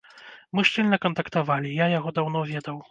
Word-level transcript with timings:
Мы 0.59 0.63
шчыльна 0.69 0.99
кантактавалі, 1.05 1.77
я 1.85 1.91
яго 1.99 2.19
даўно 2.21 2.39
ведаў. 2.53 2.77